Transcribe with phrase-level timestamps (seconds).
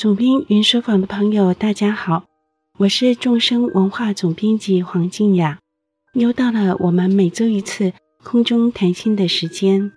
[0.00, 2.24] 总编云书房的朋友，大家好，
[2.78, 5.58] 我是众生文化总编辑黄静雅。
[6.14, 7.92] 又到了我们每周一次
[8.24, 9.92] 空中谈心的时间。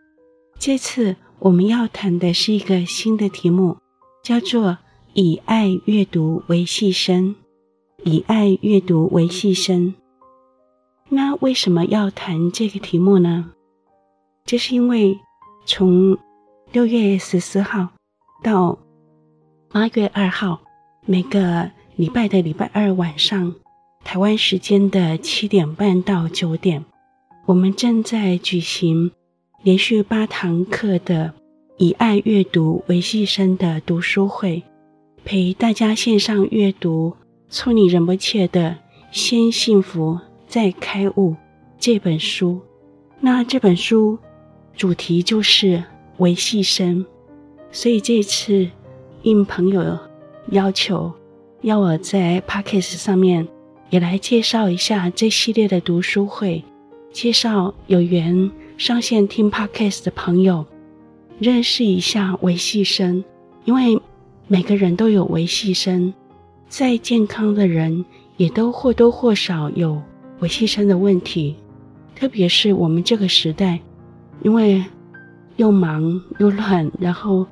[0.60, 3.78] 这次我们要谈的是一个新的题目，
[4.22, 4.78] 叫做
[5.16, 7.34] “以爱阅读为系生”。
[8.04, 9.96] 以爱阅读为系生。
[11.08, 13.54] 那为什么要谈这个题目呢？
[14.44, 15.18] 这是因为
[15.66, 16.18] 从
[16.74, 17.88] 六月十四号
[18.44, 18.78] 到
[19.74, 20.62] 八月二号，
[21.04, 23.56] 每个礼拜的礼拜二晚上，
[24.04, 26.86] 台湾时间的七点半到九点，
[27.48, 29.10] 我们正在举行
[29.64, 31.34] 连续八堂课的
[31.78, 34.62] “以爱阅读为系生”的读书会，
[35.26, 37.16] 陪大家线上阅读
[37.58, 38.78] 《处女仁波切的
[39.12, 41.32] 先幸福再开悟》
[41.80, 42.62] 这本书。
[43.20, 44.20] 那这本书
[44.78, 45.84] 主题就是
[46.18, 47.04] 维系生，
[47.72, 48.70] 所以这次。
[49.24, 49.98] 应朋友
[50.50, 51.10] 要求，
[51.62, 53.48] 要我在 Podcast 上面
[53.90, 56.62] 也来介绍一下这系列的读书会，
[57.14, 60.66] 介绍有缘上线听 Podcast 的朋友
[61.40, 63.24] 认识一下维系生，
[63.64, 63.98] 因为
[64.50, 66.14] 每个人都有维系生，
[66.68, 68.04] 再健康的人
[68.36, 70.02] 也都或多或少有
[70.40, 71.56] 维系生的问题，
[72.14, 73.80] 特别是我们这个时代，
[74.42, 74.84] 因为
[75.56, 77.48] 又忙又乱，然后。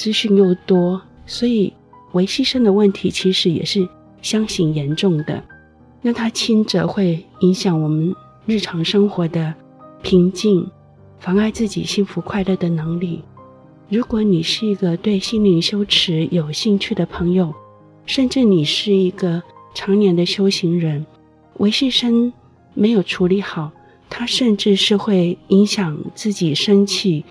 [0.00, 1.70] 资讯又多，所以
[2.12, 3.86] 维系生的问题其实也是
[4.22, 5.44] 相形严重的。
[6.00, 9.52] 那它轻则会影响我们日常生活的
[10.00, 10.66] 平静，
[11.18, 13.22] 妨碍自己幸福快乐的能力。
[13.90, 17.52] 如果你是一个对心灵修持有兴趣的朋友，
[18.06, 19.42] 甚至你是一个
[19.74, 21.04] 常年的修行人，
[21.58, 22.32] 维系生
[22.72, 23.70] 没有处理好，
[24.08, 27.22] 它甚至是会影响自己生气、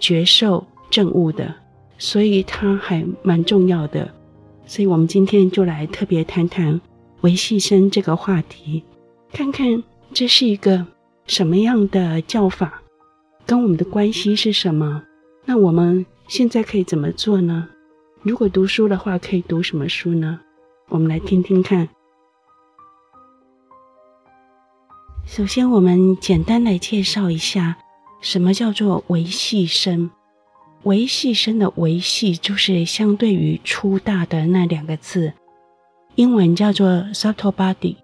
[0.00, 1.54] 觉受、证悟的。
[1.98, 4.12] 所以它还蛮重要的，
[4.66, 6.80] 所以我们今天就来特别谈谈
[7.22, 8.82] 维系生这个话题，
[9.32, 10.86] 看看这是一个
[11.26, 12.82] 什么样的教法，
[13.46, 15.02] 跟我们的关系是什么？
[15.44, 17.68] 那我们现在可以怎么做呢？
[18.22, 20.40] 如果读书的话，可以读什么书呢？
[20.88, 21.88] 我们来听听看。
[25.24, 27.76] 首先，我们简单来介绍一下
[28.20, 30.10] 什么叫做维系生。
[30.86, 35.32] 维系生的维系就是相对于粗大的那两个字，
[36.14, 37.96] 英文叫做 subtle body。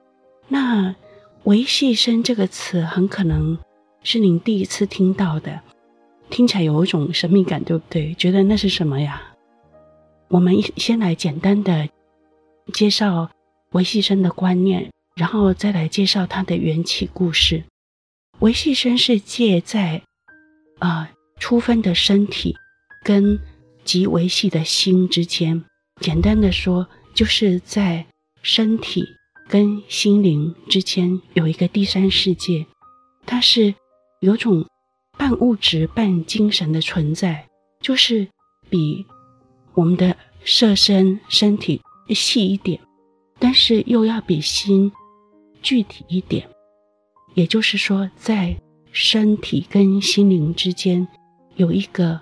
[0.48, 0.96] 那
[1.44, 3.56] 维系生这个词很可能
[4.02, 5.60] 是您第一次听到的，
[6.28, 8.12] 听起来有一种神秘感，对不对？
[8.14, 9.22] 觉得那是什么呀？
[10.26, 11.88] 我们先来简单的
[12.72, 13.30] 介绍
[13.70, 17.62] 维系生的观念，然后再来介绍它的缘起故事。
[18.40, 20.02] 维系生是借在
[20.80, 22.56] 啊、呃、初分的身体。
[23.02, 23.38] 跟
[23.84, 25.64] 极维系的心之间，
[26.00, 28.06] 简单的说，就是在
[28.42, 29.04] 身体
[29.48, 32.64] 跟心灵之间有一个第三世界，
[33.26, 33.74] 它是
[34.20, 34.64] 有种
[35.18, 37.48] 半物质半精神的存在，
[37.80, 38.28] 就是
[38.70, 39.04] 比
[39.74, 42.80] 我们的色身身体细一点，
[43.40, 44.92] 但是又要比心
[45.60, 46.48] 具体一点，
[47.34, 48.56] 也就是说，在
[48.92, 51.08] 身体跟心灵之间
[51.56, 52.20] 有一个。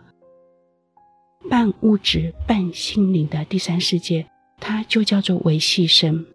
[1.49, 4.27] 半物质、半心灵的第三世界，
[4.61, 6.27] 它就叫做维系生。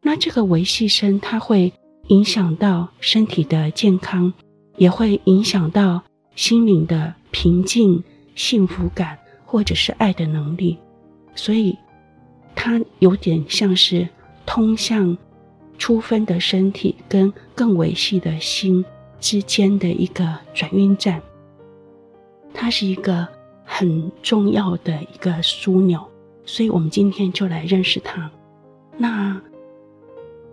[0.00, 1.72] 那这个维系生，它会
[2.08, 4.32] 影响到身体的健康，
[4.76, 6.02] 也会影响到
[6.34, 8.02] 心灵的平静、
[8.34, 10.78] 幸福感，或者是爱的能力。
[11.34, 11.76] 所以，
[12.54, 14.08] 它有点像是
[14.46, 15.16] 通向
[15.78, 18.84] 初分的身体跟更维系的心
[19.20, 21.20] 之间的一个转运站。
[22.54, 23.28] 它是一个。
[23.76, 26.00] 很重要的一个枢纽，
[26.44, 28.30] 所以我们今天就来认识它。
[28.96, 29.42] 那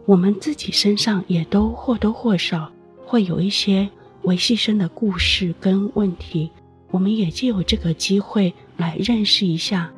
[0.07, 2.71] 我们自己身上也都或多或少
[3.05, 3.87] 会有一些
[4.23, 6.49] 维系生的故事跟问题，
[6.89, 9.91] 我们也借由这个机会来认识一下，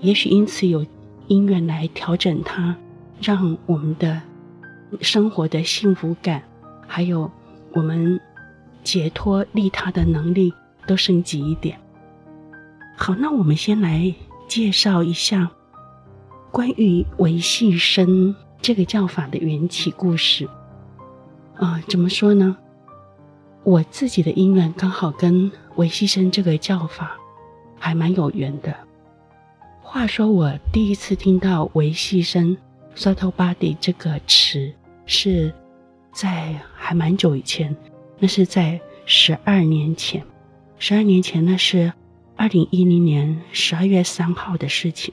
[0.00, 0.84] 也许因此有
[1.26, 2.76] 因缘来调整它，
[3.22, 4.20] 让我们的
[5.00, 6.42] 生活的幸福感，
[6.86, 7.30] 还有
[7.72, 8.20] 我们
[8.84, 10.52] 解脱利他的能力
[10.86, 11.80] 都升级一点。
[13.00, 14.12] 好，那我们先来
[14.48, 15.48] 介绍一下
[16.50, 20.48] 关于维系生这个教法的缘起故事。
[21.54, 22.56] 啊、怎么说呢？
[23.62, 27.16] 我自己的因缘刚好跟维系生这个教法
[27.78, 28.74] 还蛮有缘的。
[29.80, 32.56] 话说，我第一次听到维系生
[32.96, 34.70] （subtle body） 这个词
[35.06, 35.54] 是
[36.12, 37.74] 在还蛮久以前，
[38.18, 40.20] 那是在十二年前。
[40.80, 41.92] 十二年前，那是。
[42.38, 45.12] 二零一零年十二月三号的事情，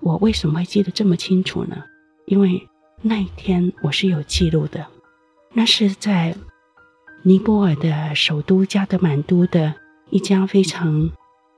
[0.00, 1.82] 我为什么会记得这么清楚呢？
[2.26, 2.68] 因为
[3.00, 4.86] 那一天我是有记录的，
[5.54, 6.36] 那是在
[7.22, 9.74] 尼泊尔的首都加德满都的
[10.10, 11.10] 一家非常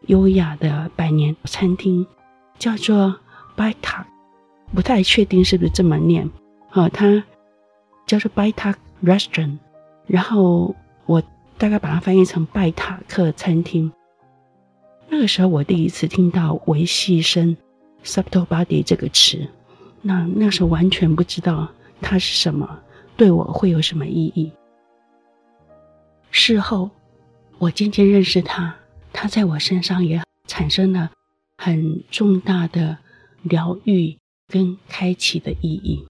[0.07, 2.07] 优雅的百年餐厅，
[2.57, 3.17] 叫做
[3.57, 4.05] Baitak，
[4.73, 6.31] 不太确定是不是这么念。
[6.69, 7.25] 好，它
[8.07, 9.59] 叫做 Baitak Restaurant，
[10.07, 10.77] 然后
[11.07, 11.21] 我
[11.59, 13.93] 大概把它翻译成拜塔克餐厅。
[15.15, 17.57] 那个时候我第一次听到维系声
[18.05, 19.47] subtle body 这个词，
[20.03, 21.71] 那那时候完全不知道
[22.03, 22.81] 它是什么，
[23.17, 24.51] 对我会有什么意义。
[26.33, 26.91] 事后，
[27.59, 28.75] 我渐渐认识他，
[29.13, 31.13] 他在我身上也产生了
[31.59, 32.99] 很重大的
[33.43, 34.19] 疗愈
[34.49, 36.05] 跟开启的意义。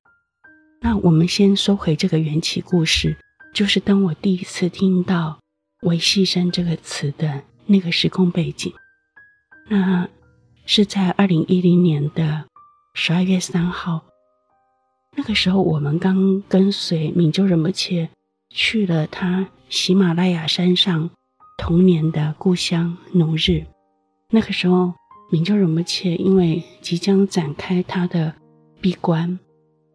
[0.80, 3.18] 那我们先收回这个缘起故事，
[3.52, 5.38] 就是当我第一次听到
[5.84, 8.72] “维系声”这个词的那个时空背景。
[9.68, 10.08] 那
[10.66, 12.44] 是在二零一零年的
[12.94, 14.02] 十二月三号，
[15.16, 18.08] 那个时候我们刚跟随明就仁波切
[18.50, 21.10] 去了他喜马拉雅山上
[21.58, 23.64] 童年的故乡农日。
[24.30, 24.92] 那个时候，
[25.30, 28.34] 明就仁波切因为即将展开他的
[28.80, 29.38] 闭关，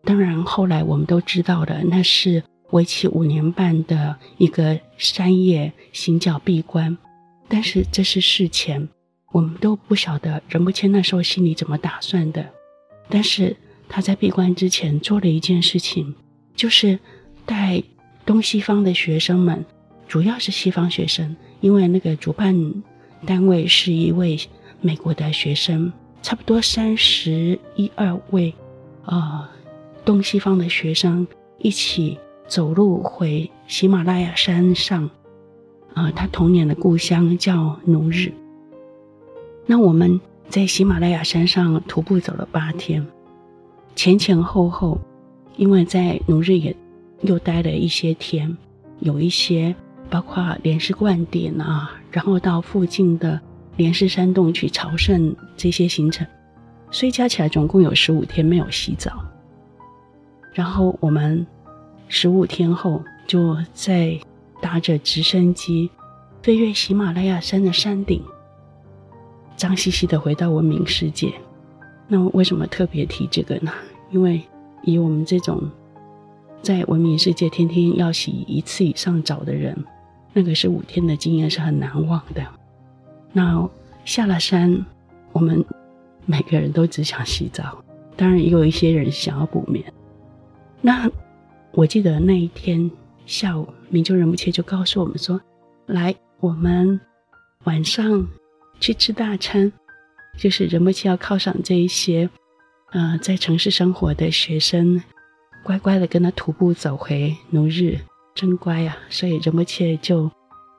[0.04, 6.98] 当然后来我们都知道了，那是为期五年半的一个山野行脚闭关，
[7.48, 8.90] 但是这是事前。
[9.32, 12.50] 我们都不晓得仁波切那时候心里怎么打算的，
[13.10, 13.56] 但是
[13.88, 16.16] 他在闭关之前做了一件事情，
[16.56, 16.98] 就是
[17.46, 17.82] 带
[18.26, 19.64] 东西方的学生们，
[20.08, 22.56] 主要是西方学生，因为那个主办
[23.26, 24.40] 单位是一位
[24.82, 25.92] 美国的学生，
[26.24, 28.54] 差不多三十一二位，
[29.06, 29.48] 呃，
[30.04, 31.28] 东西方的学生
[31.60, 32.18] 一起
[32.48, 35.08] 走路回喜马拉雅山上，
[35.94, 38.34] 呃，他童年的故乡叫奴日。
[39.72, 43.06] 那我们在喜马拉雅山上徒步走了八天，
[43.96, 45.00] 前前后后，
[45.58, 46.76] 因为在努日也
[47.22, 48.58] 又待了一些天，
[48.98, 49.76] 有一些
[50.10, 53.40] 包括莲师灌顶啊，然后到附近的
[53.78, 56.26] 莲师山洞去朝圣这些行程，
[56.90, 59.24] 所以加起来总共有十五天没有洗澡。
[60.52, 61.46] 然后我们
[62.08, 64.20] 十五天后就再
[64.60, 65.92] 搭着直升机
[66.42, 68.20] 飞越喜马拉雅山的山顶。
[69.60, 71.34] 脏兮兮的回到文明世界，
[72.08, 73.70] 那为什么特别提这个呢？
[74.10, 74.42] 因为
[74.84, 75.70] 以我们这种
[76.62, 79.78] 在文明世界天天要洗一次以上澡的人，
[80.32, 82.42] 那个是五天的经验是很难忘的。
[83.34, 83.70] 那
[84.06, 84.86] 下了山，
[85.34, 85.64] 我们
[86.26, 87.84] 每个人都只想洗澡，
[88.16, 89.84] 当然也有一些人想要补眠。
[90.80, 91.12] 那
[91.74, 92.90] 我记得那一天
[93.26, 95.42] 下午，明就仁波切就告诉我们说
[95.86, 96.98] ：“来，我们
[97.66, 98.26] 晚上。”
[98.80, 99.72] 去吃大餐，
[100.38, 102.30] 就是仁波切要犒赏这一些，
[102.92, 105.02] 呃，在城市生活的学生，
[105.64, 108.00] 乖乖的跟他徒步走回奴日，
[108.34, 109.10] 真乖呀、啊！
[109.10, 110.32] 所以仁波切就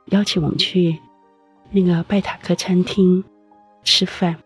[0.06, 0.98] 邀请我们去
[1.70, 3.22] 那个拜塔克餐厅
[3.84, 4.36] 吃饭，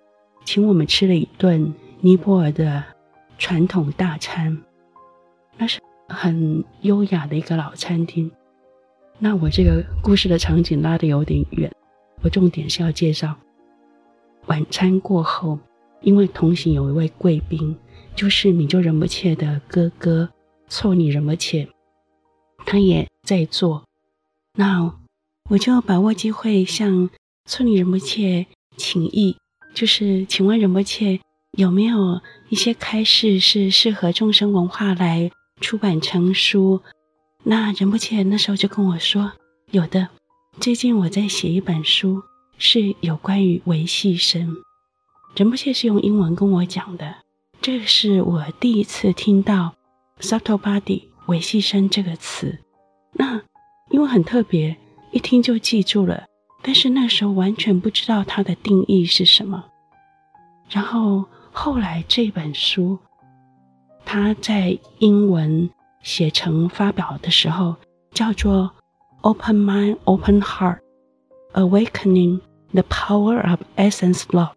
[0.45, 2.83] 请我们吃了一顿尼泊尔的
[3.39, 4.63] 传统大餐，
[5.57, 8.31] 那是很优雅的一个老餐厅。
[9.19, 11.73] 那我这个故事的场景拉得有点远，
[12.23, 13.35] 我重点是要介绍。
[14.47, 15.59] 晚餐过后，
[16.01, 17.77] 因为同行有一位贵宾，
[18.15, 20.29] 就是米就仁波切的哥哥
[20.69, 21.69] 措尼仁波切，
[22.67, 23.85] 他也在座。
[24.57, 24.95] 那
[25.51, 27.11] 我就把握机会向
[27.47, 28.47] 村里仁波切
[28.77, 29.37] 请益，
[29.75, 31.21] 就是请问仁波切
[31.53, 36.81] 有没有一些开示是适合众生文化来出版成书？
[37.43, 39.33] 那仁波切那时候就跟我说，
[39.71, 40.09] 有的，
[40.61, 42.23] 最近我在写一本书。
[42.59, 44.57] 是有关于维系声，
[45.37, 47.17] 仁波切是用英文跟我讲的。
[47.61, 49.75] 这是我第一次听到
[50.21, 52.59] “subtle body” 维系声这个词。
[53.13, 53.41] 那
[53.91, 54.77] 因为很特别，
[55.11, 56.25] 一听就记住了。
[56.63, 59.65] 但是那时候完全不知道它的定义是什么。
[60.71, 62.99] 然后后来这本书，
[64.05, 65.69] 它在英文
[66.03, 67.77] 写成发表的时候，
[68.13, 68.71] 叫做
[69.21, 70.79] “Open Mind, Open Heart”。
[71.55, 72.41] Awakening
[72.73, 74.51] the Power of Essence Law，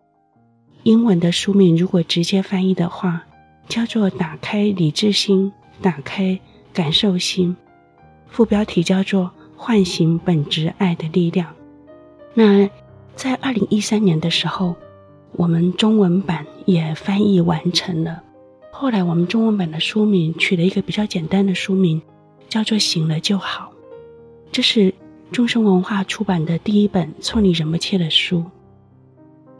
[0.81, 3.21] 英文的书名如果直接翻译的话，
[3.69, 6.39] 叫做“打开理智心，打开
[6.73, 7.55] 感受心”。
[8.27, 11.53] 副标题叫做“唤醒本质爱的力量”。
[12.33, 12.67] 那
[13.15, 14.75] 在二零一三年的时候，
[15.33, 18.23] 我们中文版也翻译完成了。
[18.71, 22.01] 后来我们中文版的书名取了一个比较简单的书名，
[22.49, 23.71] 叫做“醒了就好”。
[24.51, 24.91] 这是。
[25.31, 28.43] 众生文化出版的第一本措尼仁不切的书，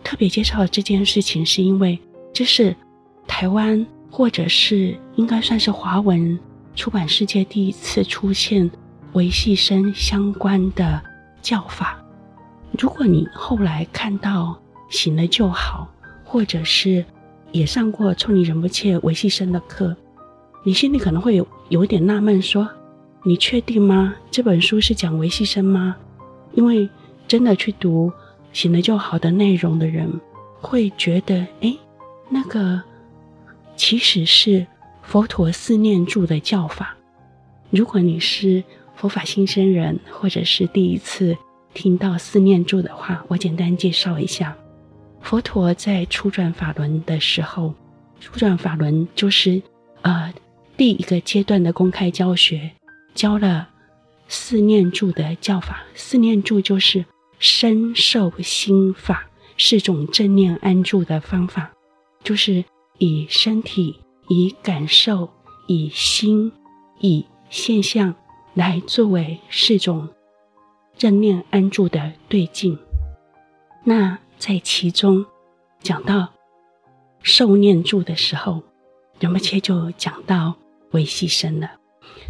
[0.04, 2.00] 特别介绍这件事情，是因为
[2.34, 2.76] 这是
[3.28, 6.40] 台湾或者是应该算是华文
[6.76, 8.70] 出版世界第一次出现
[9.14, 11.02] 维系生相关的
[11.42, 12.02] 教法。
[12.80, 14.58] 如果你后来看到
[14.90, 15.92] 醒了就好，
[16.24, 17.04] 或者是
[17.52, 19.96] 也上过措尼仁不切维系生的课，
[20.64, 22.70] 你心里可能会有有点纳闷，说
[23.28, 24.16] ：“你确定吗？
[24.32, 25.98] 这本书是讲微细声吗？”
[26.56, 26.88] 因为
[27.28, 28.10] 真的去读
[28.54, 30.10] 醒了就好的内容的人，
[30.62, 31.76] 会觉得，哎，
[32.30, 32.82] 那个
[33.76, 34.66] 其实是
[35.02, 36.96] 佛陀四念住的教法。
[37.70, 38.64] 如果你是
[38.96, 41.36] 佛法新生人，或者是第一次
[41.74, 44.56] 听到四念住的话，我简单介绍一下。
[45.20, 47.74] 佛陀在初转法轮的时候，
[48.22, 49.62] 初转法轮就是
[50.02, 50.34] 呃
[50.78, 52.72] 第一个阶段的公开教学，
[53.18, 53.68] 教了
[54.30, 55.84] 四念住的教法。
[55.94, 57.04] 四念住就是
[57.40, 59.26] 身受心法。
[59.60, 61.72] 是种正念安住的方法，
[62.24, 62.64] 就是
[63.00, 65.28] 以身体、以感受、
[65.66, 66.52] 以心、
[67.00, 68.14] 以现象
[68.54, 70.08] 来作为四种
[70.96, 72.78] 正念安住的对境。
[73.84, 75.26] 那在其中
[75.82, 76.32] 讲到
[77.24, 78.62] 受念住的时候，
[79.20, 80.56] 仁波切就讲到
[80.92, 81.72] 微细声了。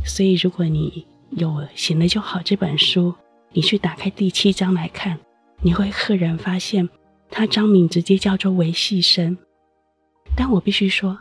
[0.06, 3.13] 所以，如果你有《醒了就好》这本书，
[3.51, 5.20] 你去打开第七章来看，
[5.62, 6.88] 你会赫然发现。
[7.29, 9.38] 他章名直接叫做维系生，
[10.36, 11.20] 但我必须说，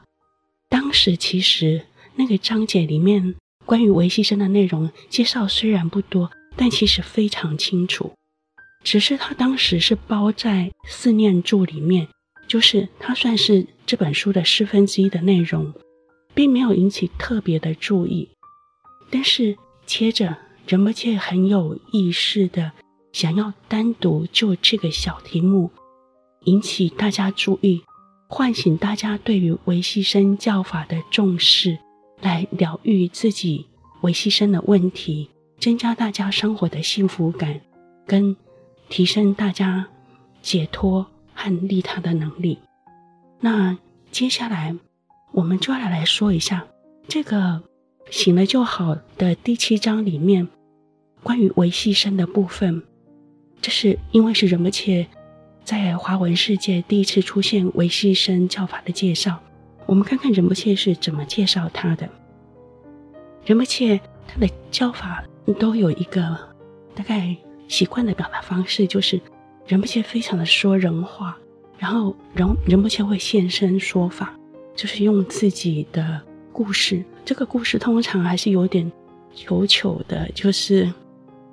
[0.69, 1.83] 当时其实
[2.15, 8.13] 那个章节里面关于维系生的内容介绍虽然不多，但其实非常清楚。
[8.85, 12.07] 只是他当时是包在四念住里面，
[12.47, 15.75] 就是它算是这本书的四分之一的内容，
[16.35, 18.29] 并没有引起特别的注意。
[19.11, 20.37] 但是接着
[20.67, 22.73] 仁波切很有意识的
[23.13, 25.71] 想要单独就这个小题目。
[26.45, 27.83] 引起大家注意，
[28.29, 31.79] 唤醒大家对于微细声教法的重视，
[32.21, 33.67] 来疗愈自己
[34.03, 37.61] 微细声的问题，增加大家生活的幸福感，
[38.07, 38.37] 跟
[38.89, 39.89] 提升大家
[40.41, 42.59] 解脱和利他的能力。
[43.41, 43.77] 那
[44.13, 44.77] 接下来
[45.33, 46.67] 我们就要来说一下
[47.09, 47.61] 这个
[48.11, 50.47] 醒了就好的第七章里面
[51.23, 52.83] 关于微细声的部分。
[53.61, 55.07] 这是因为是仁波切。
[55.65, 59.41] 在华文世界第一次出现微细声教法的介绍，
[59.85, 62.09] 我们看看仁波切是怎么介绍他的。
[63.45, 65.25] 仁波切他的教法
[65.59, 66.23] 都有一个
[66.95, 67.37] 大概
[67.67, 69.21] 习惯的表达方式，就是
[69.67, 71.37] 仁波切非常的说人话，
[71.77, 74.39] 然后仁仁波切会现身说法，
[74.77, 76.23] 就是用自己的
[76.53, 77.03] 故事。
[77.27, 78.91] 这个故事通常还是有点
[79.35, 80.89] 糗糗的，就是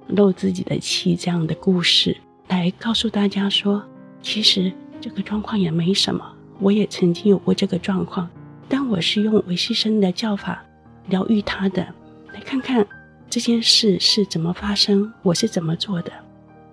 [0.05, 2.15] 漏自己的气这样的故事，
[2.47, 3.83] 来告诉大家说。
[4.21, 6.23] 其实这个状况也没什么，
[6.59, 8.29] 我也曾经有过这个状况，
[8.69, 10.63] 但我是用微细声的教法
[11.07, 11.85] 疗愈他的。
[12.31, 12.87] 来看看
[13.27, 16.11] 这件事是怎么发生，我是怎么做的。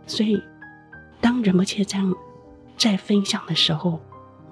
[0.07, 0.39] 所以，
[1.23, 2.15] 当仁波切这样
[2.77, 3.99] 在分享的时候，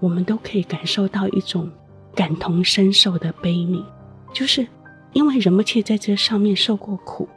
[0.01, 1.71] 我们都可以感受到一种
[2.15, 3.85] 感同身受的悲悯，
[4.33, 4.67] 就是
[5.13, 7.29] 因为仁波切在这上面受过苦，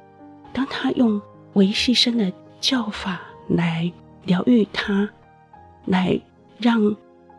[0.54, 1.22] 当他用
[1.54, 3.92] 维系生的教法来
[4.26, 5.10] 疗愈他。
[5.86, 6.22] 来
[6.60, 6.96] 让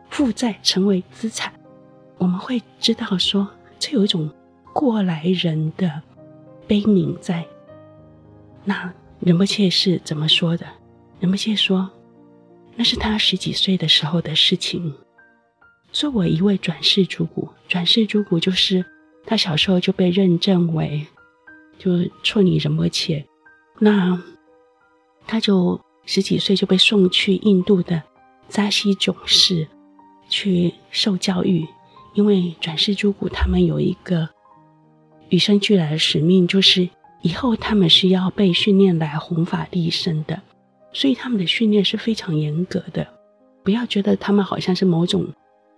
[0.09, 1.53] 负债成为资产，
[2.17, 3.47] 我们会知道说，
[3.79, 4.29] 这有一种
[4.73, 6.01] 过来人的
[6.67, 7.45] 悲悯在。
[8.65, 10.65] 那仁波切是怎么说的？
[11.21, 11.89] 仁波切说，
[12.75, 14.93] 那是他十几岁的时候的事情。
[15.93, 18.85] 作为一位转世主骨，转世主骨就是
[19.25, 21.05] 他小时候就被认证为
[21.77, 21.91] 就
[22.23, 23.25] 处女仁波切，
[23.79, 24.21] 那
[25.25, 28.01] 他就十几岁就被送去印度的。
[28.49, 29.65] 扎西囧寺
[30.29, 31.65] 去受教育，
[32.13, 34.29] 因为转世诸古他们有一个
[35.29, 36.87] 与生俱来的使命，就是
[37.23, 40.39] 以后他们是要被训练来弘法利生的，
[40.91, 43.07] 所以他们的训练是非常严格的。
[43.63, 45.25] 不要觉得他们好像是某种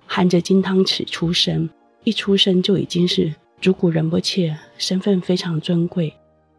[0.06, 1.70] 含着金汤匙出生，
[2.06, 6.14] 一出生就已经是主古仁波切，身份非常尊贵。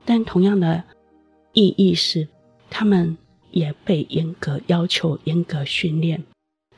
[0.05, 0.85] 但同样的
[1.55, 2.29] 意义是，
[2.69, 3.17] 他们。
[3.53, 6.23] 也被严格要求、严格训练，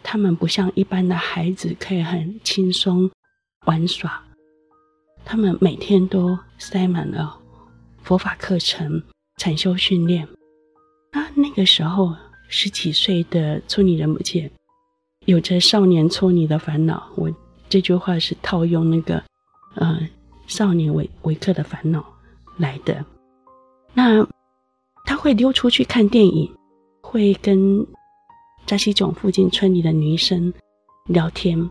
[0.01, 3.11] 他们不像一般的孩子可以很轻松
[3.65, 4.23] 玩耍，
[5.25, 7.37] 他们每天都塞满了
[8.01, 9.03] 佛法课程、
[9.39, 10.29] 禅修训练。
[11.11, 12.15] 那，那个时候
[12.49, 14.49] 十几岁的措尼仁波切，
[15.25, 17.11] 有着少年搓泥的烦恼。
[17.17, 17.29] 我
[17.69, 19.23] 这句话是套用那个，
[19.75, 20.01] 呃，
[20.47, 22.05] 少年维维克的烦恼
[22.57, 23.05] 来的。
[23.95, 24.27] 那
[25.05, 26.55] 他会溜出去看电影。
[27.01, 27.87] 会跟
[28.67, 30.53] 扎西囧附近村里的女生
[31.07, 31.71] 聊天，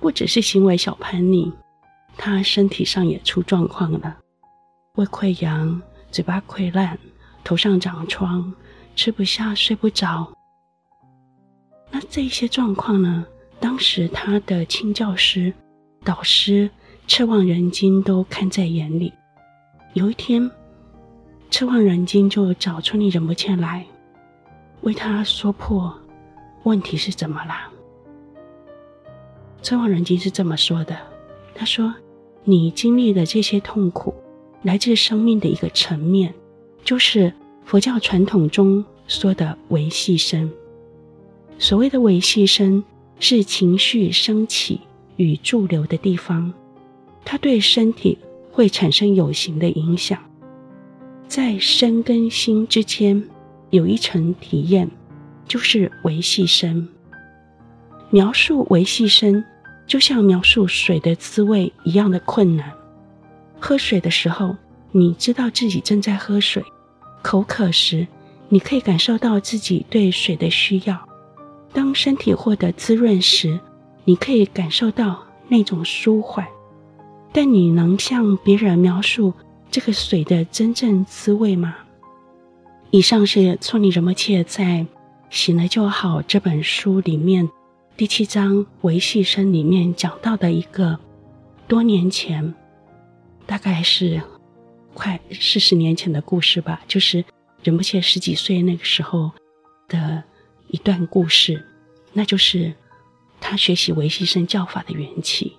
[0.00, 1.50] 不只是行为小叛逆，
[2.18, 4.18] 他身体上也出状况了，
[4.96, 6.98] 胃溃疡、嘴巴溃烂、
[7.42, 8.52] 头上长疮、
[8.94, 10.30] 吃不下、睡不着。
[11.90, 13.24] 那这些状况呢？
[13.60, 15.52] 当时他的亲教师、
[16.02, 16.68] 导师
[17.06, 19.12] 彻望仁金都看在眼里。
[19.92, 20.50] 有一天，
[21.50, 23.84] 彻望仁金就找村里仁波切来，
[24.80, 25.94] 为他说破
[26.62, 27.70] 问题是怎么啦。
[29.62, 30.96] 彻望仁金是这么说的
[31.54, 31.94] ：“他说，
[32.44, 34.14] 你经历的这些痛苦，
[34.62, 36.32] 来自生命的一个层面，
[36.82, 37.30] 就是
[37.66, 40.50] 佛教传统中说的维系身。
[41.58, 42.82] 所谓的维系身。”
[43.20, 44.80] 是情绪升起
[45.16, 46.52] 与驻留的地方，
[47.24, 48.18] 它对身体
[48.50, 50.18] 会产生有形的影响。
[51.28, 53.22] 在身跟心之间
[53.68, 54.90] 有一层体验，
[55.46, 56.88] 就是维系身。
[58.08, 59.44] 描述维系身，
[59.86, 62.72] 就像描述水的滋味一样的困难。
[63.60, 64.56] 喝水的时候，
[64.90, 66.62] 你知道自己正在喝水；
[67.22, 68.08] 口渴时，
[68.48, 71.09] 你可以感受到自己对水的需要。
[71.72, 73.58] 当身体获得滋润时，
[74.04, 76.46] 你可以感受到那种舒缓，
[77.32, 79.32] 但你能向别人描述
[79.70, 81.76] 这个水的真正滋味吗？
[82.90, 84.64] 以上是措尼仁波切在
[85.30, 87.48] 《醒了就好》这本书里面
[87.96, 90.98] 第七章维系生里面讲到的一个
[91.68, 92.52] 多年前，
[93.46, 94.20] 大概是
[94.92, 97.24] 快四十年前的故事吧，就是
[97.62, 99.30] 仁波切十几岁那个时候
[99.86, 100.24] 的。
[100.72, 101.66] 一段故事，
[102.12, 102.72] 那就是
[103.40, 105.56] 他学习维西身教法的缘起。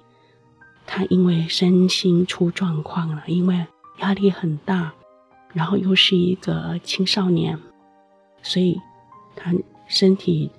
[0.86, 3.65] 他因为身心出状况了，因为
[4.00, 4.94] 压力很大，
[5.53, 7.58] 然后又是一个青少年，
[8.41, 8.80] 所以
[9.36, 9.53] 他
[9.88, 10.50] 身体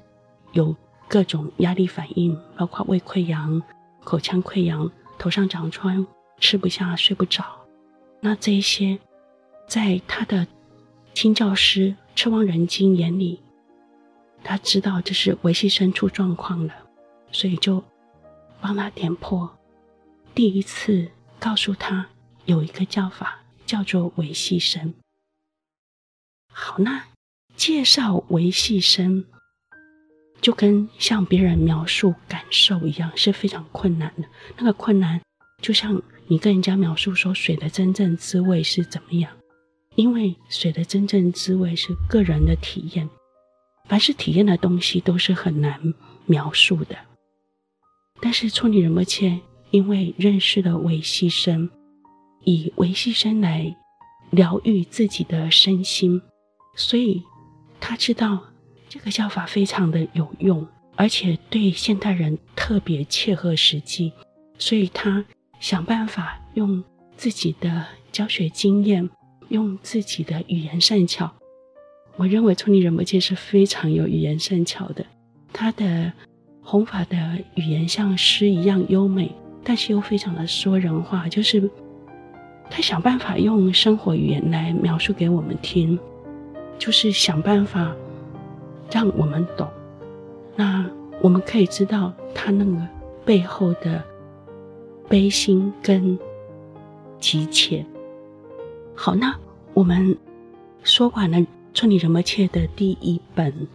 [0.53, 0.75] 有
[1.09, 3.63] 各种压力反应，包括胃溃疡、
[4.05, 6.07] 口腔溃疡、头上长疮、
[6.39, 7.45] 吃不下、睡不着。
[8.21, 8.99] 那这些，
[9.67, 10.47] 在他的
[11.15, 13.41] 亲教师赤望仁金眼里。
[14.45, 16.75] 他知道这是维系生出状况了，
[17.31, 17.83] 所以就
[18.61, 19.59] 帮他点破。
[20.35, 22.09] 第一次告诉他
[22.45, 24.95] 有一个叫法叫做维系生。
[26.53, 27.05] 好，那
[27.57, 29.25] 介绍维系生
[30.41, 34.29] 就跟向别人描述感受一样是非常困难的。
[34.57, 35.21] 那个困难
[35.61, 39.31] 就像你跟人家描述说水的真正滋味是怎么样，
[39.95, 43.09] 因为水的真正滋味是个人的体验。
[43.93, 45.79] 凡是体验的东西都是很难
[46.25, 46.97] 描述的，
[48.23, 49.39] 但是措尼仁波切
[49.71, 51.69] 因为认识了微细身，
[52.43, 53.77] 以微细身来
[54.31, 56.23] 疗愈自己的身心，
[56.75, 57.23] 所以
[57.81, 58.43] 他知道
[58.89, 64.11] 这个教法非常的有用，而且对现代人特别切合实际，
[64.57, 65.23] 所以他
[65.61, 66.83] 想办法用
[67.15, 69.11] 自己的教学经验，
[69.51, 71.31] 用自己的语言善巧。
[72.17, 75.05] 我认为措尼仁波切是非常有语言善巧的，
[75.53, 76.13] 他的
[76.61, 77.17] 弘法的
[77.55, 81.69] 语言像诗一样优美，但是又非常的说人话，就是
[82.71, 85.99] 他想办法用生活语言来描述给我们听，
[86.79, 87.95] 就是想办法
[88.91, 89.67] 让我们懂。
[90.55, 90.89] 那
[91.23, 92.73] 我们可以知道他那个
[93.25, 94.03] 背后的
[95.09, 96.19] 悲心跟
[97.19, 97.85] 急切。
[98.95, 99.35] 好，那
[99.73, 100.17] 我们
[100.85, 101.45] 说完了。
[101.75, 103.67] 村里人们切的第一本，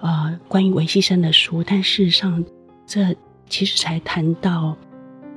[0.00, 2.42] 呃，关于维西生的书，但事实上，
[2.86, 3.14] 这
[3.48, 4.76] 其实才谈到，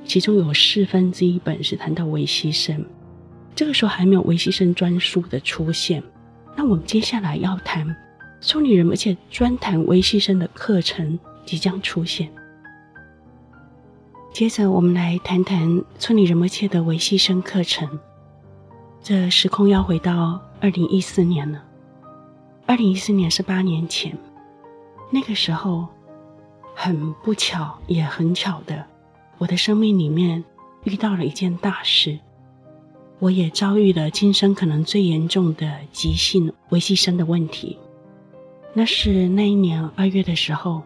[0.04, 2.82] 其中有四分之一本是谈到维西生，
[3.54, 6.02] 这个时候还没有维西生专书的出现。
[6.56, 7.94] 那我们接下来要谈
[8.40, 12.28] 措尼仁波切专谈维西生的课程即将出现。
[14.32, 17.86] 接着，我们来谈谈村里人们切的维西生课程。
[19.02, 21.64] 这时空要回到二零一四年了。
[22.68, 24.14] 二零一四年是八年前，
[25.10, 25.88] 那个时候
[26.74, 28.84] 很不巧，也很巧的，
[29.38, 30.44] 我的生命里面
[30.84, 32.18] 遇到了一件大事，
[33.20, 37.78] 我也遭遇了今生可能最严重的急性微细生的问题。
[38.74, 40.82] 那是那一年二月的时候，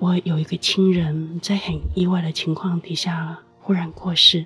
[0.00, 4.44] 我有一个亲人在很意外的情况底下忽然过世。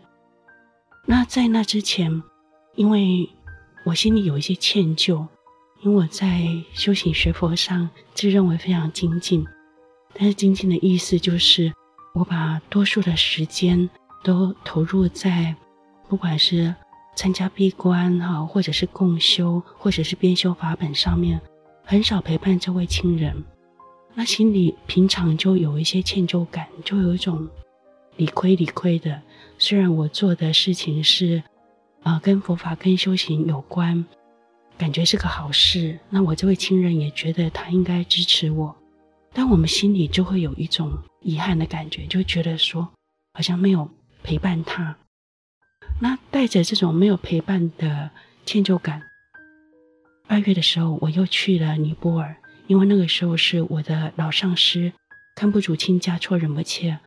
[1.07, 2.23] 那在那之前，
[2.75, 3.27] 因为
[3.85, 5.27] 我心里有一些歉疚。
[5.81, 9.47] 因为我在修行学佛上自认为非常精进，
[10.13, 11.73] 但是精进的意思就是
[12.15, 13.89] 我把多数的时间
[14.25, 15.55] 都投入在
[16.09, 16.75] 不管是
[17.15, 21.41] 参加闭关哈，或者是共修，或者是编修法本上面，
[21.85, 23.45] 很少陪伴这位亲人。
[24.15, 27.49] 那心里平常就有一些歉疚感，就有一种
[28.17, 29.23] 理亏理亏的。
[29.59, 31.43] 虽然我做的事情是，
[32.03, 34.05] 啊、呃，跟佛法跟修行有关，
[34.79, 38.75] 感觉是个好事，那我这位亲人也觉得他应该支持我，
[39.33, 42.89] 但我们心里就会有一种遗憾的感觉，就觉得说
[43.35, 43.91] 好像没有
[44.23, 44.97] 陪伴他。
[46.01, 48.11] 那带着这种没有陪伴的
[48.47, 49.03] 歉疚感，
[50.29, 52.37] 二月的时候我又去了尼泊尔。
[52.69, 54.93] 因为那个时候是我的老上师
[55.35, 56.99] 堪布祖钦嘉措仁波切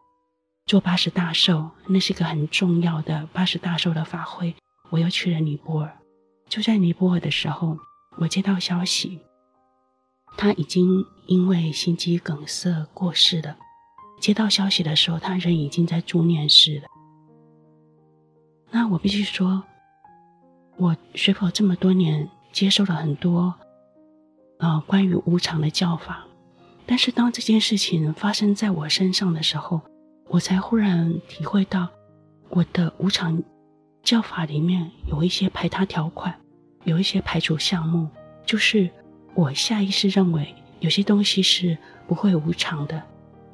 [0.66, 4.56] 做八十大寿，那是一个很重要的八十大寿的法会。
[4.90, 5.98] 我又去了尼泊尔，
[6.52, 7.78] 就在尼泊尔的时候，
[8.18, 9.22] 我接到消息，
[10.36, 13.56] 他已经因为心肌梗塞过世了。
[14.20, 16.88] 接到消息的时候，他人已经在住念室了。
[18.70, 19.64] 那我必须说，
[20.76, 23.56] 我学佛这么多年，接受了很多。
[24.60, 26.28] 呃，关于无常的教法，
[26.86, 29.80] 但是当这件事情发生在我身上的时候，
[30.28, 31.88] 我才忽然体会到，
[32.50, 33.42] 我的无常
[34.04, 36.40] 教法里面有一些排他条款，
[36.84, 38.08] 有一些排除项目，
[38.46, 38.90] 就是
[39.34, 43.02] 我下意识认为有些东西是不会无常的。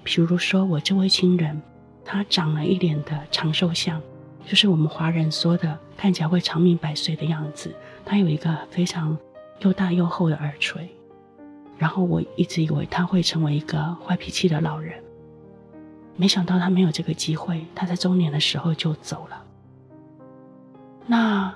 [0.03, 1.61] 比如说，我这位亲人，
[2.05, 4.01] 他长了一脸的长寿相，
[4.45, 9.17] 就是我们华人说的看起来会长命百岁的样子，他有一个非常
[9.59, 10.89] 又大又厚的耳垂。
[11.77, 15.03] 然后我一直以为他会成为一个坏脾气的老人，
[16.15, 19.43] 没想到他没有这个机会，他在中年的时候就走了。
[21.05, 21.53] 那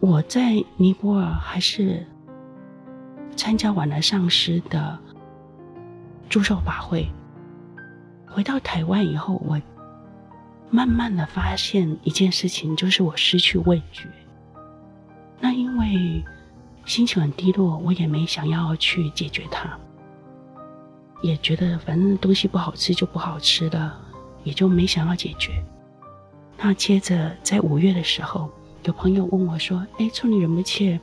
[0.00, 2.06] 我在尼泊尔还是
[3.36, 4.98] 参加完了上师的
[6.28, 7.08] 祝寿法会，
[8.26, 9.60] 回到台湾以后，我
[10.70, 14.08] 慢慢的发现一件事情，就是我失去味觉。
[15.40, 16.24] 那因为。
[16.86, 19.68] 心情很低落，我也没想要去解决它，
[21.20, 23.94] 也觉得反正东西不好吃就不好吃了，
[24.42, 25.62] 也就没想要解决。
[26.56, 28.50] 那接着在五月的时候，
[28.84, 30.98] 有朋友问我说：“哎，处女人不切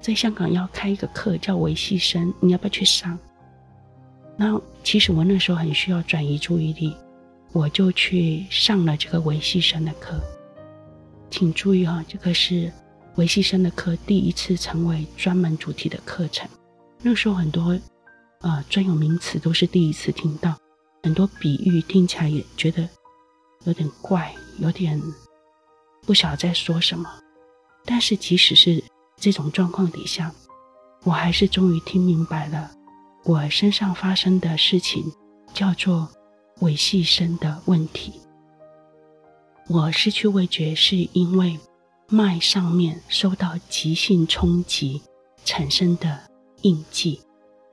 [0.00, 3.18] 在香港要开一个课叫维系生，你要不要去上？”
[4.36, 6.96] 那其实我那时候很需要转移注意力，
[7.52, 10.20] 我就去上了这个维系生的课。
[11.30, 12.72] 请注意啊，这个是。
[13.16, 16.46] 维系生的课第一次成为专门主题的课程，
[17.00, 17.74] 那时候很多
[18.42, 20.54] 呃专有名词都是第一次听到，
[21.02, 22.86] 很多比喻听起来也觉得
[23.64, 25.00] 有点怪，有点
[26.06, 27.10] 不晓在说什么。
[27.84, 28.82] 但是即使是
[29.16, 30.32] 这种状况底下，
[31.04, 32.70] 我还是终于听明白了，
[33.24, 35.12] 我身上发生的事情
[35.52, 36.08] 叫做
[36.60, 38.20] 维系生的问题。
[39.68, 41.58] 我失去味觉是因为。
[42.08, 45.02] 脉上面受到急性冲击
[45.44, 46.30] 产生的
[46.62, 47.20] 印记，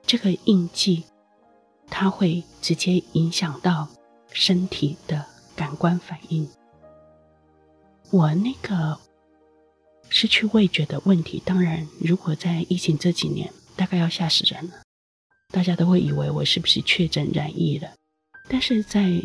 [0.07, 1.03] 这个印记
[1.87, 3.87] 它会直接影响到
[4.31, 5.23] 身体的
[5.55, 6.49] 感官反应。
[8.13, 8.95] 我那个
[10.08, 14.73] 失去味觉的问题，当然，如果在疫情这几年，大概要吓死人了，
[15.52, 17.89] 大家都会以为我是不是确诊染疫了。
[18.47, 19.19] 但是在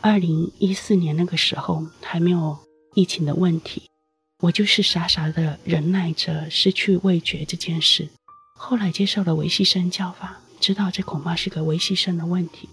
[0.00, 2.56] 二零一四年那个时候，还没有
[2.94, 3.90] 疫情的问题。
[4.38, 8.08] 我就是傻傻的忍耐着失去味觉这件事，
[8.54, 12.68] 后来接受了维系生教法，知道这恐怕是个维系生的问题，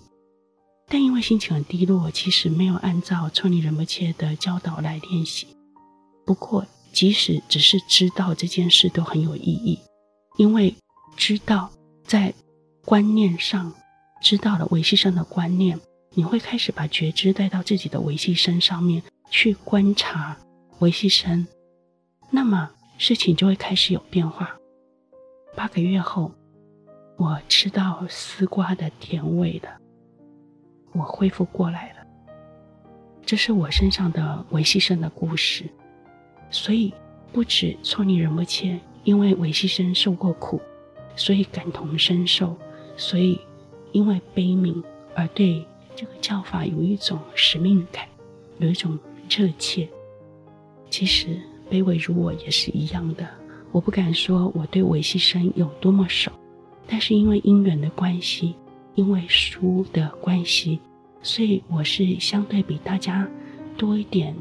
[0.90, 5.48] 但因为心情很低落，其实没有按照村里人不切的教导来练习。
[6.26, 9.80] 不过，即使只是知道这件事都很有意义，
[10.38, 10.76] 因为
[11.16, 11.70] 知道
[12.04, 12.34] 在
[12.84, 13.72] 观念上
[14.22, 15.80] 知道了维系生的观念，
[16.16, 20.36] 你会开始把觉知带到自己的维系生上面去观察
[20.80, 21.46] 维系生。
[22.32, 24.56] 那么事情就会开始有变化。
[25.56, 26.32] 八个月后，
[27.18, 29.78] 我吃到丝瓜的甜味了，
[30.94, 31.96] 我恢复过来了。
[33.26, 35.66] 这是我身上的维系生的故事。
[36.50, 36.94] 所以，
[37.32, 40.62] 不止措尼仁波切因为维系生受过苦，
[41.16, 42.56] 所以感同身受，
[42.98, 43.40] 所以
[43.92, 44.84] 因为悲悯
[45.16, 48.06] 而对这个教法有一种使命感，
[48.58, 48.98] 有一种
[49.30, 49.88] 热切。
[50.90, 51.40] 其实。
[51.70, 53.30] 卑微如我也是一样的，
[53.72, 56.32] 我不敢说我对维系生有多么熟，
[56.88, 58.56] 但是因为因缘的关系，
[58.96, 60.80] 因为书的关系，
[61.22, 63.28] 所以我是相对比大家
[63.78, 64.36] 多一点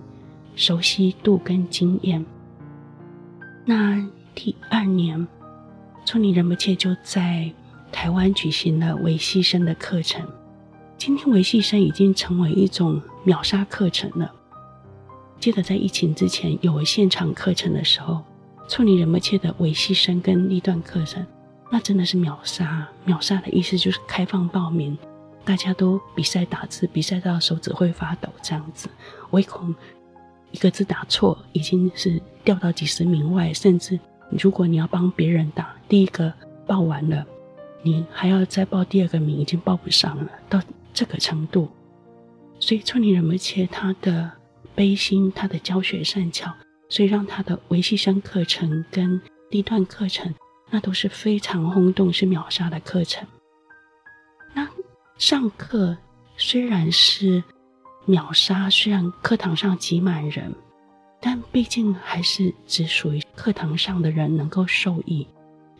[0.57, 2.25] 熟悉度跟经验。
[3.65, 5.27] 那第二年，
[6.05, 7.53] 措尼仁波切就在
[7.93, 10.27] 台湾举行了维系生的课程，
[10.97, 14.33] 今天维系生已经成为一种秒杀课程了。
[15.39, 18.25] 记得在疫情之前有现场课程的时候，
[18.67, 21.25] 措尼仁波切的维系生跟立断课程，
[21.71, 22.89] 那真的是秒杀。
[23.05, 24.97] 秒杀的意思就是开放报名，
[25.45, 28.89] 大家都比赛打字，比赛到手指会发抖这样子，
[29.31, 29.75] 唯恐
[30.51, 33.99] 一个字打错，已经是掉到几十名外，甚至
[34.31, 36.33] 如果你要帮别人打，第一个
[36.67, 37.27] 报完了，
[37.83, 40.61] 你还要再报第二个名，已经报不上了，到
[40.93, 41.69] 这个程度。
[42.61, 44.31] 所以，村里仁波切他的
[44.75, 46.53] 悲心，他的教学善巧，
[46.89, 50.35] 所以让他的维系生课程跟地段课程，
[50.71, 53.27] 那都是非常轰动，是秒杀的课程。
[54.55, 54.69] 那
[55.19, 55.97] 上课
[56.37, 57.43] 虽然是
[58.05, 60.55] 秒杀，虽然课堂上挤满人，
[61.21, 65.27] 但毕竟还是只属于课堂上的人能够受益。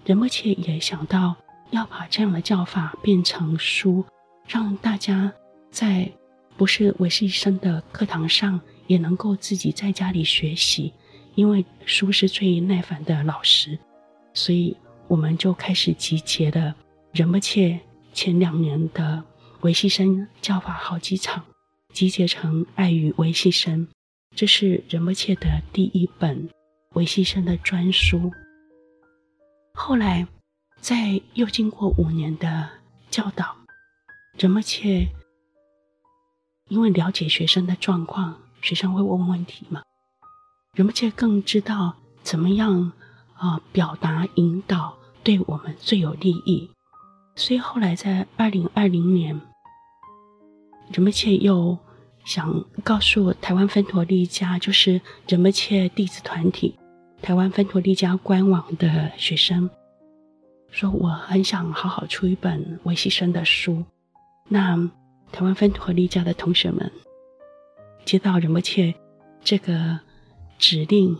[0.05, 1.37] 仁波切也想到
[1.71, 4.05] 要把这样的教法变成书，
[4.47, 5.33] 让大家
[5.71, 6.11] 在
[6.57, 10.93] 不是维系生的课堂上，也能够自己在家里学习，
[11.35, 13.79] 因为书是最耐烦的老师，
[14.39, 14.77] 所以
[15.09, 16.73] 我们就开始集结了
[17.13, 17.81] 仁波切
[18.13, 19.21] 前两年的
[19.63, 21.45] 维系生教法好几场，
[21.93, 23.85] 集结成《爱与维系生》，
[24.37, 26.49] 这是仁波切的第一本
[26.93, 28.31] 维系生的专书。
[29.75, 30.25] 后来，
[30.81, 32.69] 在又经过五年的
[33.11, 33.57] 教导，
[34.39, 35.09] 仁波切。
[36.69, 39.83] 因为了解学生的状况，学生会问问题嘛，
[40.75, 42.93] 仁波切更知道怎么样
[43.39, 46.69] 啊、表达引导对我们最有利益，
[47.37, 49.41] 所以后来在二零二零年，
[50.93, 51.79] 仁波切又
[52.25, 56.77] 想告诉台湾芬陀利家，就是仁波切弟子团体
[57.23, 59.71] 台湾芬陀利家官网的学生，
[60.71, 63.85] 说我很想好好出一本维系生的书，
[64.49, 64.91] 那。
[65.31, 66.91] 台湾芬陀利家的同学们
[68.07, 68.95] 接到仁波切
[69.45, 70.01] 这个
[70.59, 71.19] 指令，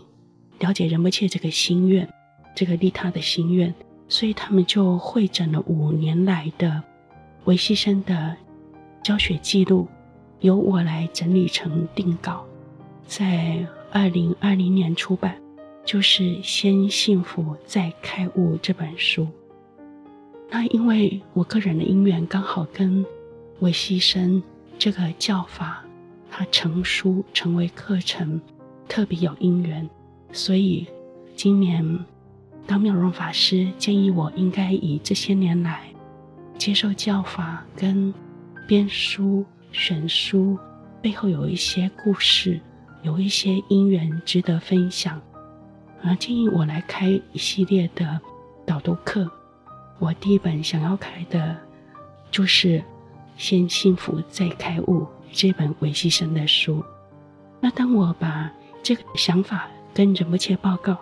[0.59, 2.07] 了解仁波切这个心愿，
[2.55, 3.73] 这个利他的心愿，
[4.07, 6.81] 所以他们就汇整了五年来的
[7.45, 8.35] 维西生的
[9.01, 9.87] 教学记录，
[10.41, 12.45] 由我来整理成定稿，
[13.05, 15.35] 在二零二零年出版，
[15.85, 19.27] 就是《先幸福再开悟》这本书。
[20.49, 23.05] 那因为我个人的因缘刚好跟
[23.59, 24.41] 维西生
[24.77, 25.85] 这个教法，
[26.29, 28.41] 他成书成为课程，
[28.87, 29.87] 特别有因缘，
[30.31, 30.87] 所以
[31.35, 32.05] 今年
[32.67, 35.81] 当妙容法师建议我应该以这些年来
[36.57, 38.13] 接受教法跟
[38.67, 40.57] 编书选书
[41.01, 42.59] 背后有一些故事，
[43.01, 45.21] 有一些因缘值得分享，
[46.03, 48.19] 而建议我来开一系列的
[48.65, 49.29] 导读课。
[49.97, 51.57] 我第一本想要开的，
[52.31, 52.83] 就是。
[53.37, 56.83] 先幸福再开悟这本维系生的书。
[57.61, 58.51] 那当我把
[58.83, 60.97] 这个想法跟仁波切报告，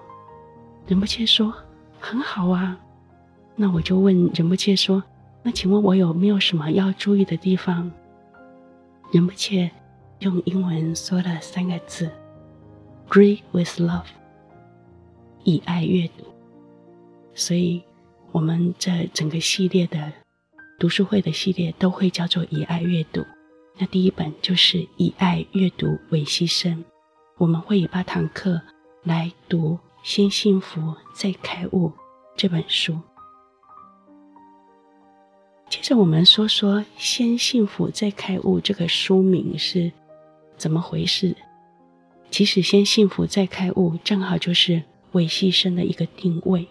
[0.87, 1.53] 仁波切说
[1.99, 2.79] 很好啊。
[3.55, 5.03] 那我就问仁波切说
[5.43, 7.91] ：“那请问我有没有什么要注意的地方？”
[9.11, 9.71] 仁波切
[10.19, 12.09] 用英文说了三个字
[13.09, 14.05] ：“Read with love”，
[15.43, 16.25] 以爱阅读。
[17.33, 17.83] 所以，
[18.31, 20.11] 我们这整个系列的。
[20.79, 23.25] 读书会的系列都会叫做以爱阅读，
[23.79, 26.83] 那第一本就是以爱阅读为牺牲。
[27.39, 28.61] 我们会以八堂课
[29.07, 31.89] 来读《先幸福再开悟》
[32.35, 32.99] 这本书。
[35.69, 39.91] 接着我们说说《先幸福再开悟》这个书名是
[40.57, 41.35] 怎么回事。
[42.29, 46.67] 其实《先幸福再开悟》正好就是维系生的一个定位，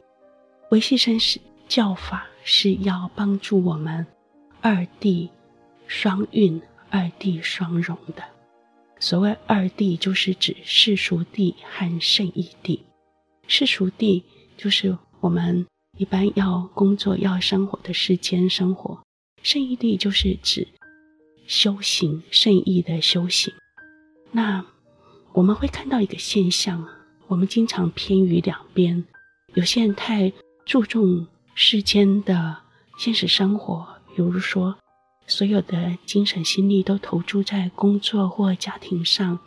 [0.70, 2.26] 维系生是教法。
[2.48, 4.06] 是要帮助我们
[4.60, 5.28] 二谛
[5.88, 8.22] 双运、二谛双融的。
[8.98, 12.80] 所谓二谛，就是指世俗谛和圣义谛。
[13.46, 14.22] 世俗谛
[14.56, 15.66] 就是我们
[15.98, 18.98] 一般要工作、要生活的世间生活；
[19.42, 20.66] 圣义谛就是指
[21.46, 23.52] 修行、圣义的修行。
[24.32, 24.64] 那
[25.32, 26.90] 我们会看到一个现象啊，
[27.26, 29.04] 我们经常偏于两边，
[29.54, 30.32] 有些人太
[30.64, 31.26] 注重。
[31.58, 32.54] 世间的
[32.98, 34.76] 现实生活，比如说，
[35.26, 39.38] 所有的精神心力都投注在工作或家庭上，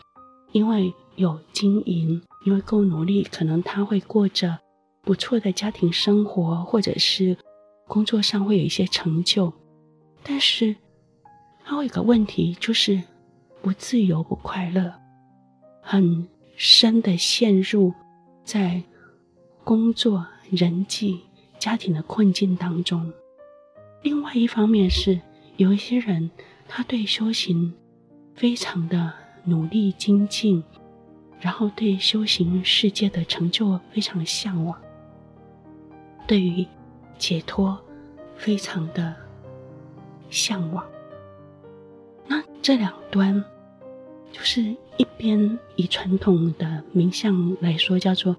[0.51, 4.59] 因为有经营，因为够努力，可能他会过着
[5.01, 7.37] 不错的家庭生活，或者是
[7.87, 9.51] 工作上会有一些成就。
[10.21, 10.75] 但是，
[11.63, 13.01] 他会有个问题，就是
[13.61, 14.93] 不自由、不快乐，
[15.81, 17.93] 很深的陷入
[18.43, 18.83] 在
[19.63, 21.21] 工作、人际。
[21.57, 23.11] 家庭的困境当中，
[24.01, 25.19] 另外一方面是
[25.59, 26.31] 有一些人，
[26.69, 27.73] 他对修行
[28.33, 29.11] 非常的
[29.43, 30.63] 努力精进，
[31.41, 34.79] 然后对修行世界的成就非常向往，
[36.25, 36.65] 对于
[37.17, 37.77] 解脱
[38.37, 39.13] 非常的
[40.29, 40.81] 向往，
[42.25, 43.43] 那这两端，
[44.31, 44.61] 就是
[44.95, 48.33] 一边以传统的名相来说，叫做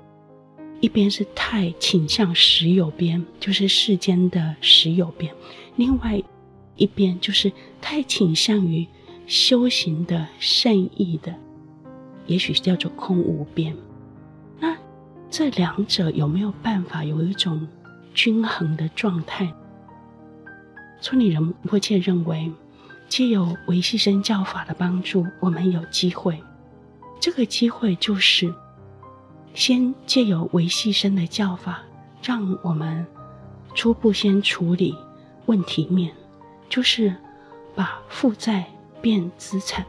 [0.80, 5.30] 一边是太倾向实有边，就是世间的实有边；
[5.76, 6.22] 另外
[6.80, 8.86] 一边就是太倾向于
[9.26, 11.34] 修行的善意的，
[12.26, 13.76] 也许叫做空无边。
[14.58, 14.74] 那
[15.30, 17.68] 这两者有没有办法有一种
[18.14, 19.52] 均衡的状态？
[21.02, 22.50] 村里人迫切认为，
[23.10, 26.42] 借由维系生教法的帮助，我们有机会。
[27.20, 28.52] 这个机会就是，
[29.52, 31.82] 先借由维系生的教法，
[32.22, 33.06] 让我们
[33.74, 34.96] 初步先处理
[35.44, 36.10] 问题面，
[36.70, 37.14] 就是
[37.74, 38.64] 把负债
[39.02, 39.84] 变资产。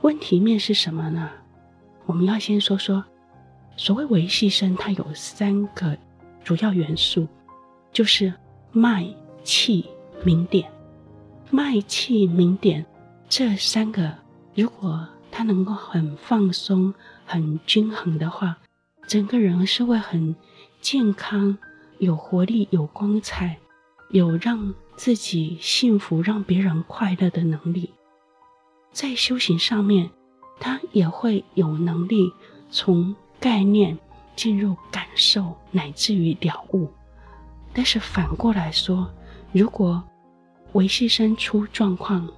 [0.00, 1.28] 问题面是什么呢？
[2.06, 3.04] 我们要先说说，
[3.76, 5.94] 所谓维系生，它有三个
[6.42, 7.28] 主要元素，
[7.92, 8.32] 就是
[8.72, 9.06] 脉。
[9.46, 9.84] 气、
[10.24, 10.72] 明点、
[11.50, 12.82] 脉、气、明点
[13.28, 14.10] 这三个，
[14.54, 16.94] 如果它能够很放松、
[17.26, 18.56] 很均衡的话，
[19.06, 20.34] 整个人是会很
[20.80, 21.58] 健康、
[21.98, 23.58] 有活力、有光彩，
[24.08, 27.92] 有让自己幸福、让别人快乐的能力。
[28.92, 30.08] 在修行上面，
[30.60, 32.32] 他也会有能力
[32.70, 33.98] 从概念
[34.36, 36.88] 进入感受，乃至于了悟。
[37.72, 39.10] 但是反过来说，
[39.52, 40.02] 如果
[40.74, 42.28] 维系生出状况，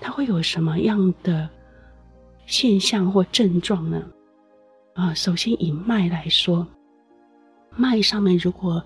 [0.00, 1.48] 它会有什么样的
[2.46, 4.02] 现象或症状呢？
[4.94, 6.66] 啊，首先以脉来说，
[7.76, 8.84] 脉上面如果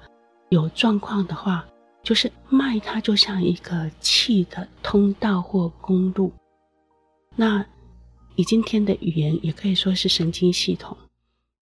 [0.50, 1.64] 有状况的话，
[2.04, 6.32] 就是脉它就像一个气的通道或公路。
[7.34, 7.66] 那
[8.36, 10.96] 以今天的语言也可以说是神经系统，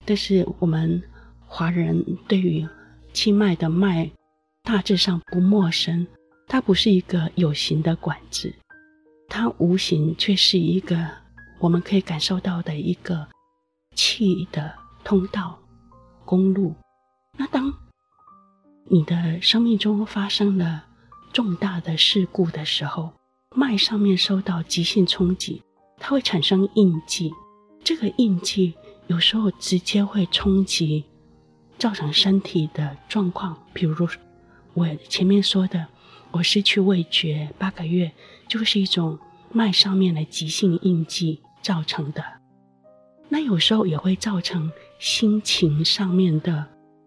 [0.04, 1.02] 但是我们
[1.46, 2.68] 华人对于
[3.14, 4.10] 气脉的脉。
[4.64, 6.06] 大致上不陌生，
[6.46, 8.54] 它不是一个有形的管子，
[9.28, 11.04] 它无形却是一个
[11.58, 13.26] 我们可以感受到的一个
[13.96, 15.58] 气的通道、
[16.24, 16.72] 公路。
[17.36, 17.74] 那当
[18.92, 20.84] 你的生命中发生了
[21.32, 23.10] 重大的事故的时候，
[23.54, 25.62] 脉上面受到急性冲击，
[25.96, 27.32] 它会产生印记。
[27.82, 28.74] 这个印记
[29.06, 31.06] 有时候直接会冲击，
[31.78, 34.06] 造成身体的状况，比如说。
[34.74, 35.86] 我前面说的，
[36.30, 38.12] 我失去味觉八个月，
[38.46, 39.18] 就是一种
[39.52, 42.22] 脉上面的急性印记造成的。
[43.30, 46.66] 那有时候也会造成心情上面的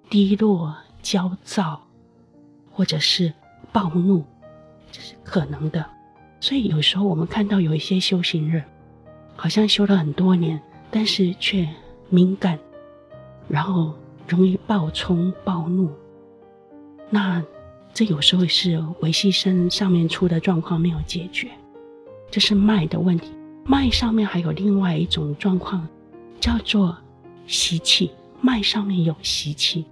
[0.10, 1.80] 低落、焦躁，
[2.72, 3.32] 或者是
[3.72, 4.26] 暴怒，
[4.92, 5.86] 这是可能的。
[6.40, 8.64] 所以有时候我们看到有一些修行人，
[9.36, 11.70] 好像修了很多年，但是却
[12.10, 12.58] 敏感，
[13.48, 13.94] 然后
[14.28, 15.92] 容易暴冲暴怒。
[17.12, 17.40] 那
[17.94, 21.52] 这有时候是维系身上面出的状况没有解决，
[22.32, 23.32] 这是脉的问题。
[23.64, 25.88] 脉上面还有另外一种状况，
[26.40, 26.98] 叫做
[27.46, 28.10] 习气。
[28.42, 29.86] 脉上面有习气，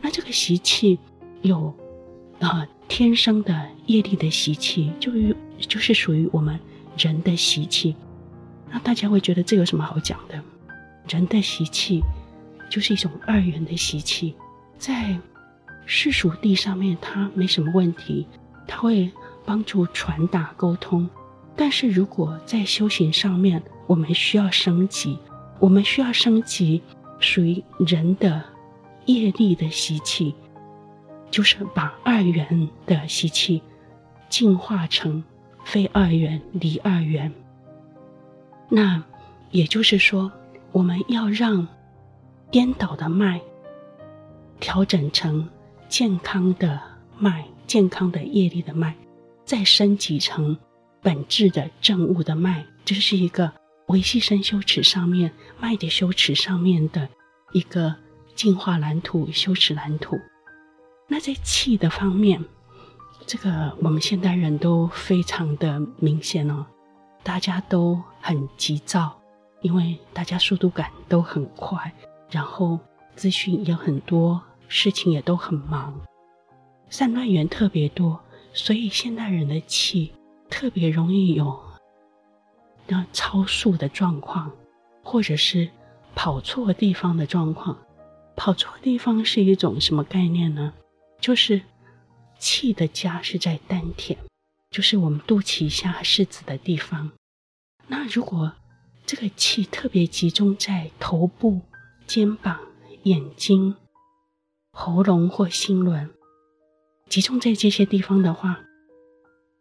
[0.00, 0.98] 那这个习气
[1.42, 1.74] 有
[2.40, 5.12] 啊、呃、天生的业力的习气，就
[5.58, 6.58] 就是属于我们
[6.96, 7.94] 人的习气。
[8.70, 10.42] 那大家会觉得这有什么好讲的？
[11.08, 12.02] 人的习气
[12.70, 14.34] 就是一种二元的习气，
[14.78, 15.18] 在。
[15.88, 18.26] 世俗地上面，它没什么问题，
[18.66, 19.08] 它会
[19.44, 21.08] 帮助传达沟通。
[21.54, 25.16] 但是如果在修行上面，我们需要升级，
[25.60, 26.82] 我们需要升级
[27.20, 28.42] 属于人的
[29.06, 30.34] 业力的习气，
[31.30, 33.62] 就是把二元的习气
[34.28, 35.24] 进化成
[35.64, 37.32] 非二元、离二元。
[38.68, 39.02] 那
[39.50, 40.30] 也就是说，
[40.72, 41.66] 我们要让
[42.50, 43.40] 颠倒的脉
[44.60, 45.48] 调整成。
[45.88, 46.80] 健康的
[47.16, 48.92] 脉，健康的业力的脉，
[49.44, 50.58] 再升级成
[51.00, 53.52] 本质的正悟的脉，这是一个
[53.86, 57.08] 维系生修持上面脉的修持上面的
[57.52, 57.94] 一个
[58.36, 60.16] 进化蓝图、修持蓝图。
[61.08, 62.44] 那在气的方面，
[63.26, 66.64] 这个我们现代人都非常的明显哦，
[67.24, 69.18] 大家都很急躁，
[69.62, 71.92] 因为大家速度感都很快，
[72.30, 72.78] 然后
[73.16, 74.40] 资讯也很多。
[74.68, 75.94] 事情也都很忙，
[76.90, 78.18] 散乱缘特别多，
[78.52, 80.12] 所以现代人的气
[80.50, 81.56] 特别容易有
[82.88, 84.50] 那超速的状况，
[85.04, 85.68] 或者是
[86.16, 87.78] 跑错地方的状况。
[88.36, 90.74] 跑错地方是一种什么概念呢？
[91.20, 91.62] 就是
[92.38, 94.18] 气的家是在丹田，
[94.70, 97.10] 就是我们肚脐下柿子的地方。
[97.88, 98.52] 那如果
[99.04, 101.62] 这个气特别集中在头部、
[102.06, 102.60] 肩膀、
[103.04, 103.74] 眼睛。
[104.78, 106.10] 喉咙或心轮
[107.08, 108.60] 集中在这些地方的话，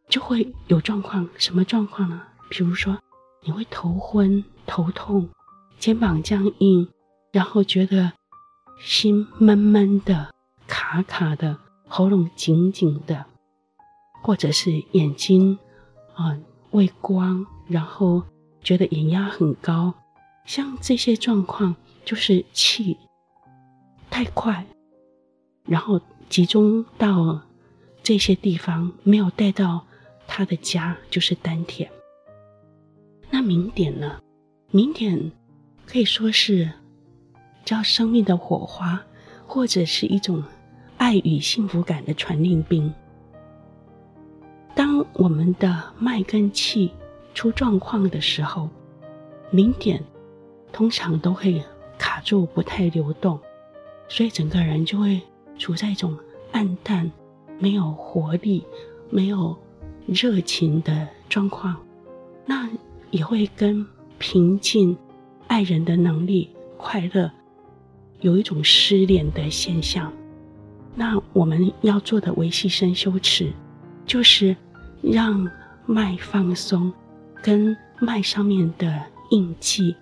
[0.09, 1.29] 就会有状况。
[1.37, 2.21] 什么状况呢？
[2.49, 2.99] 比如说，
[3.41, 5.29] 你会头昏、头痛、
[5.79, 6.89] 肩膀僵硬，
[7.31, 8.11] 然后觉得
[8.79, 10.33] 心闷闷的、
[10.67, 11.57] 卡卡的，
[11.87, 13.25] 喉咙紧紧的，
[14.21, 15.57] 或者是眼睛
[16.13, 16.37] 啊
[16.71, 18.23] 畏光，然后
[18.61, 19.93] 觉得眼压很高，
[20.45, 22.97] 像这些状况就是气
[24.09, 24.65] 太快，
[25.65, 25.99] 然后
[26.29, 27.41] 集中到
[28.03, 29.85] 这些地方，没有带到
[30.27, 31.89] 他的家，就是丹田。
[33.29, 34.19] 那明点呢？
[34.71, 35.31] 明点
[35.85, 36.71] 可以说是
[37.65, 39.03] 叫生命的火花，
[39.45, 40.41] 或者是一种
[40.97, 42.93] 爱与幸福感的传令兵。
[44.75, 46.91] 当我们的脉跟气
[47.33, 48.69] 出状况的时候，
[49.49, 50.01] 明点
[50.71, 51.61] 通常都会
[51.97, 53.39] 卡住，不太流动，
[54.07, 55.19] 所以整个人就会
[55.57, 56.17] 处在一种
[56.51, 57.11] 暗淡、
[57.57, 58.63] 没有活力、
[59.09, 59.57] 没有
[60.05, 61.75] 热情的状况。
[62.45, 62.69] 那
[63.11, 63.85] 也会跟
[64.19, 64.95] 平静、
[65.47, 67.31] 爱人的能力、快乐
[68.25, 70.11] 有一种失联的现象。
[70.95, 73.53] 那我们要做的维系生修持，
[74.03, 74.55] 就是
[75.03, 75.47] 让
[75.85, 76.91] 脉放松，
[77.43, 78.99] 跟脉上面的
[79.29, 79.95] 印记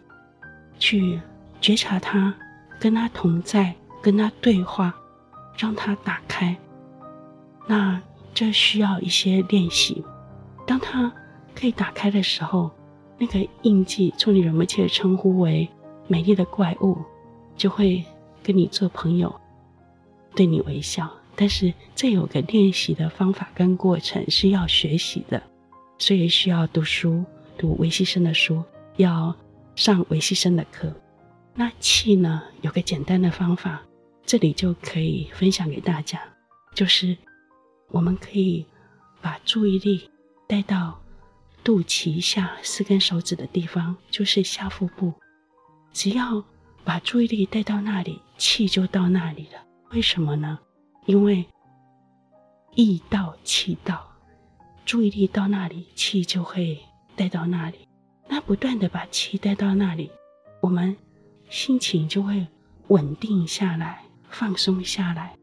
[0.80, 1.19] 去
[1.59, 2.34] 觉察它，
[2.80, 4.95] 跟它同在，跟它对话，
[5.57, 6.55] 让它打开。
[7.67, 8.01] 那
[8.34, 10.01] 这需要一些练习。
[10.65, 11.11] 当它
[11.53, 12.71] 可以打开的时候，
[13.17, 15.67] 那个印记，从你人们切称呼为
[16.07, 16.97] 美丽的怪物，
[17.57, 18.01] 就会
[18.43, 19.33] 跟你做朋友，
[20.35, 21.11] 对你微笑。
[21.35, 25.41] 但是这有个练习的方法跟过程是要学习的，
[25.97, 27.25] 所以需要读书，
[27.57, 28.63] 读微细声的书，
[28.97, 29.35] 要
[29.75, 30.93] 上微细声的课。
[31.55, 33.81] 那气呢，有个简单的方法，
[34.25, 36.21] 这里就可以分享给大家，
[36.75, 37.17] 就是
[37.89, 38.65] 我们可以
[39.21, 40.09] 把注意力
[40.47, 40.99] 带到。
[41.65, 45.13] 肚脐下四根手指的地方就是下腹部，
[45.93, 46.43] 只要
[46.83, 49.63] 把注意力带到那里，气就到那里了。
[49.91, 50.59] 为什么呢？
[51.05, 51.45] 因为
[52.75, 54.05] 意到气到，
[54.83, 56.77] 注意力到那里，气就会
[57.15, 57.87] 带到那里。
[58.27, 60.11] 那不断的把气带到那里，
[60.61, 60.93] 我们
[61.49, 62.45] 心情就会
[62.89, 65.33] 稳定下来，放松下来。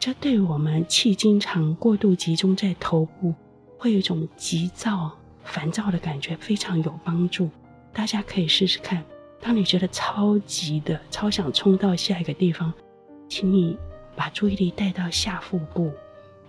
[0.00, 3.32] 这对我们气经常过度集中在头部，
[3.78, 5.12] 会有一种急躁。
[5.44, 7.48] 烦躁的感觉非常有帮助，
[7.92, 9.04] 大家可以试试看。
[9.44, 12.72] 当你觉得超级的、超想冲到下一个地方，
[13.28, 13.76] 请你
[14.16, 15.92] 把注意力带到下腹部，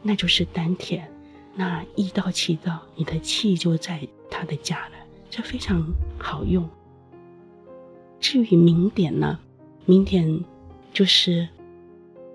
[0.02, 1.06] 那就是丹田。
[1.54, 4.93] 那一到气到，你的气就在他的家了，
[5.30, 5.86] 这非常
[6.18, 6.66] 好用。
[8.22, 9.38] 至于明点呢，
[9.86, 10.46] 明点
[10.93, 11.50] 就是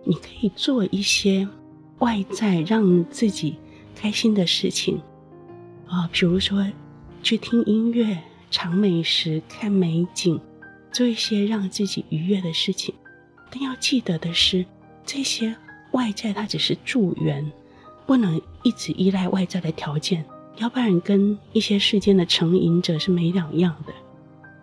[0.04, 1.48] 你可以做一些
[2.00, 3.56] 外在让自己
[3.96, 5.00] 开心的事情。
[5.86, 6.66] 啊、比如说，
[7.22, 8.18] 去听音乐、
[8.50, 10.40] 尝美食、看美景，
[10.92, 12.94] 做一些让自己愉悦的事情。
[13.50, 14.64] 但要记得的是，
[15.04, 15.54] 这些
[15.92, 17.50] 外在它只是助缘，
[18.06, 20.24] 不能一直依赖外在的条件，
[20.56, 23.92] 要不然跟一些世间的成瘾者是没两样的。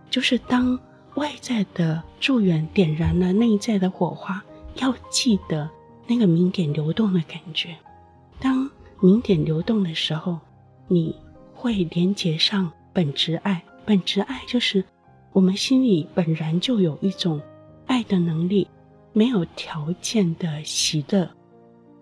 [0.10, 0.80] 就是当
[1.16, 4.42] 外在的助缘点燃了内在的火花，
[4.76, 5.70] 要记得
[6.08, 7.76] 那个明点流动的感觉。
[8.40, 8.70] 当
[9.02, 10.40] 明点流动的时候，
[10.88, 11.14] 你
[11.54, 14.86] 会连接上本质爱，本质爱就是
[15.38, 17.40] 我们心里本然就有一种
[17.86, 18.68] 爱的能力，
[19.14, 21.30] 没有条件的喜乐。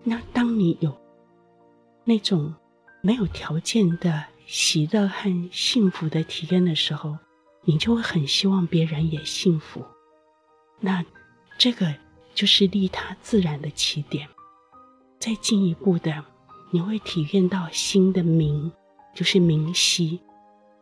[0.02, 0.96] 那当你有
[2.02, 2.54] 那种
[3.02, 7.14] 没有条件的喜乐和幸福的体验的时候，
[7.66, 9.84] 你就会很希望别人也幸福。
[10.80, 11.04] 那
[11.58, 11.94] 这个
[12.34, 14.26] 就是利他自然的起点。
[15.18, 16.24] 再进一步的。
[16.70, 18.72] 你会体验到心的明，
[19.14, 20.18] 就是明晰。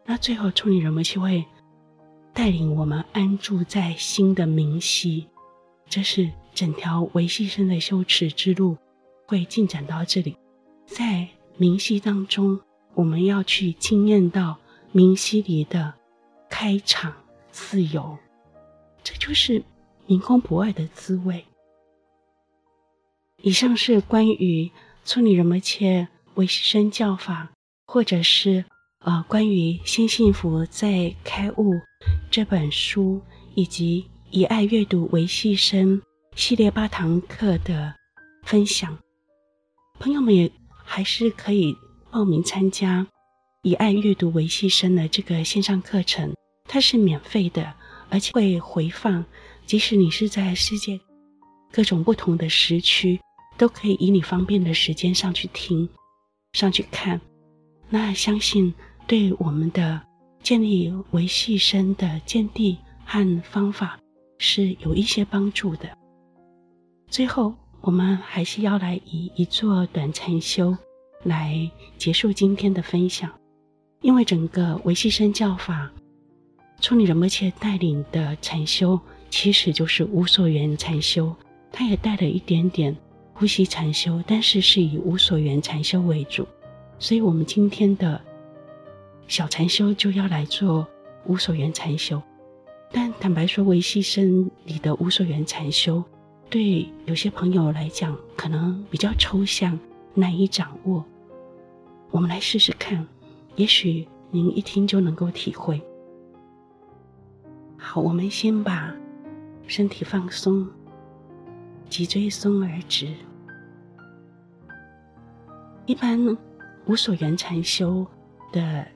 [0.05, 1.45] 那最后，处女人们就会
[2.35, 5.27] 带领我们安住在心的明晰。
[5.89, 8.77] 这是整条微细声的修持之路
[9.27, 10.37] 会进展到这里。
[10.85, 12.61] 在明晰当中，
[12.95, 14.59] 我们要去经验到
[14.93, 15.95] 明晰里的
[16.51, 17.15] 开场
[17.51, 18.19] 自由，
[19.03, 19.63] 这就是
[20.07, 21.45] 明空不二的滋味。
[23.41, 24.71] 以上是关于。
[25.07, 27.51] 村里人们切微细声教法，
[27.85, 28.65] 或者是
[29.01, 31.75] 呃关于心幸福在开悟
[32.31, 33.21] 这本书，
[33.55, 36.01] 以及以爱阅读为牺牲
[36.35, 37.95] 系列八堂课的
[38.43, 38.99] 分享，
[39.99, 40.51] 朋友们也
[40.85, 41.77] 还是可以
[42.11, 43.07] 报名参加
[43.63, 46.35] 以爱阅读为牺牲的这个线上课程，
[46.65, 47.75] 它是免费的，
[48.11, 49.25] 而且会回放，
[49.67, 50.99] 即使你是在世界
[51.73, 53.21] 各种不同的时区。
[53.57, 55.89] 都可以以你方便的时间上去听，
[56.55, 57.21] 上去看，
[57.89, 58.75] 那相信
[59.07, 60.03] 对我们的
[60.45, 63.99] 建立维系生的见地和方法
[64.37, 65.89] 是有一些帮助的。
[67.09, 70.77] 最后，我们还是要来以一座短禅修
[71.23, 73.33] 来结束今天的分享，
[74.03, 75.91] 因为整个维系生教法，
[76.79, 81.35] 处女仁波切带领的禅修其实就是无所缘禅修，
[81.73, 82.95] 他也带了一点点
[83.33, 86.47] 呼吸禅修，但是是以无所缘禅修为主，
[86.99, 88.21] 所以我们今天的
[89.27, 90.87] 小禅修就要来做
[91.27, 92.21] 无所缘禅修。
[92.93, 96.05] 但坦白说，维系生里的无所缘禅修，
[96.49, 99.79] 对有些朋友来讲可能比较抽象，
[100.15, 101.05] 难以掌握。
[102.11, 103.05] 我们来试试看，
[103.57, 105.83] 也许您一听就能够体会。
[107.77, 108.95] 好，我们先把
[109.67, 110.69] 身体放松，
[111.89, 113.13] 脊椎松而直。
[115.87, 116.37] 一般
[116.87, 118.07] 无所缘禅修
[118.53, 118.87] 的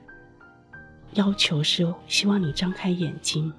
[1.13, 3.51] 要求是希望你张开眼睛，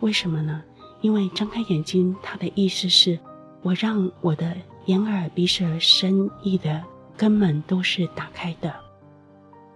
[0.00, 0.62] 为什么呢？
[1.00, 3.18] 因为张开眼睛，它的意思是
[3.60, 6.82] 我让我的眼耳鼻舌身意的
[7.16, 8.72] 根本都是打开的，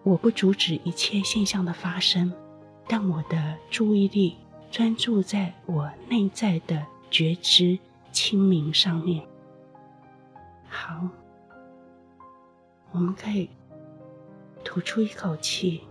[0.05, 2.33] 我不阻止一切现象的发生，
[2.87, 4.37] 但我的注意力
[4.71, 7.77] 专注在我内在的觉知
[8.13, 9.27] 清明上面。
[10.69, 11.09] 好，
[12.93, 13.51] 我们可以
[14.63, 15.83] 吐出一口气。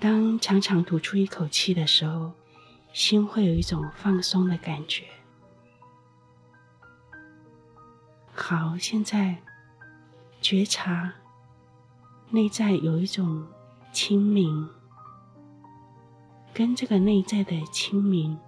[0.00, 2.32] 当常常吐出一口气的时候，
[2.92, 5.04] 心会有一种放松的感觉。
[8.32, 9.42] 好，现在
[10.40, 11.14] 觉察
[12.30, 13.44] 内在有一种
[13.92, 14.68] 清明，
[16.54, 18.38] 跟这个内在的清明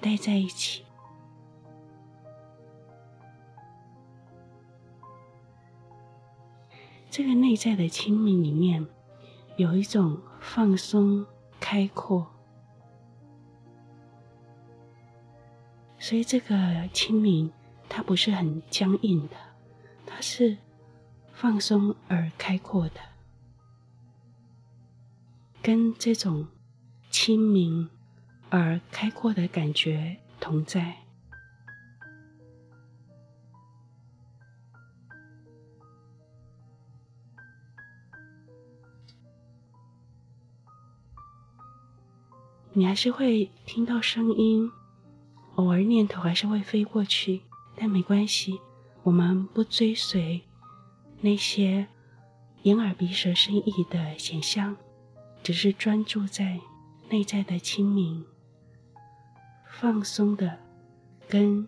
[0.00, 0.84] 待在一起。
[7.10, 8.86] 这个内在的清明里面
[9.56, 10.20] 有一种。
[10.48, 11.26] 放松、
[11.60, 12.26] 开阔，
[15.98, 17.52] 所以这个清明
[17.90, 19.36] 它不是很僵硬的，
[20.06, 20.56] 它是
[21.32, 23.00] 放松而开阔的，
[25.60, 26.46] 跟这种
[27.10, 27.90] 清明
[28.48, 31.05] 而开阔的感觉同在。
[42.78, 44.70] 你还是会听到声音，
[45.54, 47.40] 偶尔念头还是会飞过去，
[47.74, 48.60] 但没关系，
[49.02, 50.42] 我们不追随
[51.22, 51.86] 那些
[52.64, 54.76] 眼耳鼻舌身意的显象，
[55.42, 56.60] 只是专注在
[57.08, 58.26] 内在的清明、
[59.66, 60.58] 放松的，
[61.26, 61.66] 跟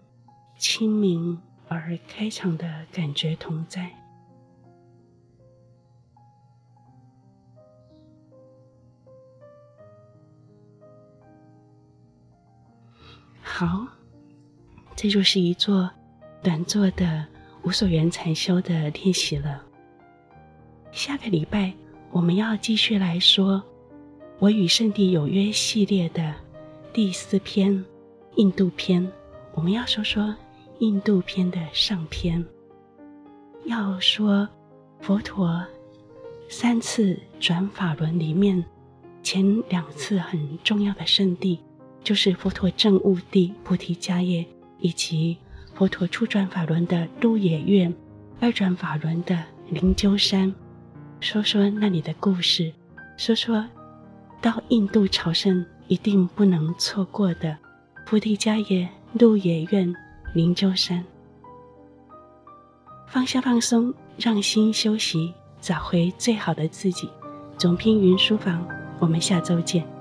[0.59, 3.91] 清明而开场的感觉同在。
[13.51, 13.89] 好，
[14.95, 15.91] 这就是一座
[16.43, 17.27] 短座的
[17.63, 19.61] 无所缘禅修的练习了。
[20.93, 21.73] 下个礼拜
[22.11, 23.61] 我们要继续来说
[24.39, 26.33] “我与圣地有约”系列的
[26.93, 27.85] 第四篇——
[28.37, 29.11] 印度篇。
[29.55, 30.33] 我们要说说
[30.79, 32.45] 印度篇的上篇，
[33.65, 34.47] 要说
[35.01, 35.67] 佛陀
[36.49, 38.65] 三次转法轮里面
[39.23, 41.59] 前两次很重要的圣地。
[42.03, 44.47] 就是佛陀证悟地菩提迦叶，
[44.79, 45.37] 以及
[45.75, 47.95] 佛陀初转法轮的鹿野苑，
[48.41, 50.55] 二转法轮的灵鹫山，
[51.21, 52.73] 说说那里的故事，
[53.17, 53.65] 说说
[54.41, 57.57] 到印度朝圣一定不能错过的
[58.07, 59.95] 菩提迦叶、鹿野苑、
[60.35, 61.05] 灵鹫山。
[63.07, 67.09] 放下放松，让心休息，找回最好的自己。
[67.57, 68.67] 总编云书房，
[68.99, 69.98] 我们下周见。